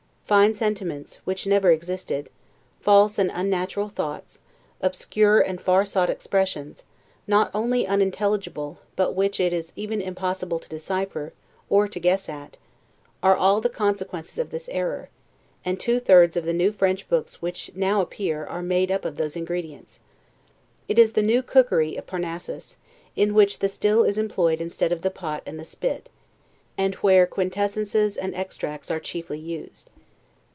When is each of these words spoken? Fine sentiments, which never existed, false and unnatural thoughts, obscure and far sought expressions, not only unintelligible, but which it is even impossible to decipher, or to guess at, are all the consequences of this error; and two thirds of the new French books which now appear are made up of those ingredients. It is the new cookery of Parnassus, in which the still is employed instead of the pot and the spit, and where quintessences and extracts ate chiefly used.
Fine 0.25 0.55
sentiments, 0.55 1.15
which 1.25 1.45
never 1.45 1.71
existed, 1.71 2.29
false 2.79 3.19
and 3.19 3.29
unnatural 3.33 3.89
thoughts, 3.89 4.39
obscure 4.79 5.41
and 5.41 5.59
far 5.59 5.83
sought 5.83 6.09
expressions, 6.09 6.85
not 7.27 7.51
only 7.53 7.85
unintelligible, 7.85 8.79
but 8.95 9.11
which 9.13 9.41
it 9.41 9.51
is 9.51 9.73
even 9.75 9.99
impossible 10.01 10.57
to 10.57 10.69
decipher, 10.69 11.33
or 11.69 11.85
to 11.85 11.99
guess 11.99 12.29
at, 12.29 12.57
are 13.21 13.35
all 13.35 13.59
the 13.59 13.67
consequences 13.67 14.37
of 14.39 14.51
this 14.51 14.69
error; 14.69 15.09
and 15.65 15.81
two 15.81 15.99
thirds 15.99 16.37
of 16.37 16.45
the 16.45 16.53
new 16.53 16.71
French 16.71 17.09
books 17.09 17.41
which 17.41 17.69
now 17.75 17.99
appear 17.99 18.45
are 18.45 18.63
made 18.63 18.89
up 18.89 19.03
of 19.03 19.17
those 19.17 19.35
ingredients. 19.35 19.99
It 20.87 20.97
is 20.97 21.11
the 21.11 21.21
new 21.21 21.43
cookery 21.43 21.97
of 21.97 22.07
Parnassus, 22.07 22.77
in 23.17 23.33
which 23.33 23.59
the 23.59 23.67
still 23.67 24.05
is 24.05 24.17
employed 24.17 24.61
instead 24.61 24.93
of 24.93 25.01
the 25.01 25.11
pot 25.11 25.43
and 25.45 25.59
the 25.59 25.65
spit, 25.65 26.09
and 26.77 26.95
where 26.95 27.27
quintessences 27.27 28.15
and 28.15 28.33
extracts 28.33 28.89
ate 28.89 29.03
chiefly 29.03 29.37
used. 29.37 29.89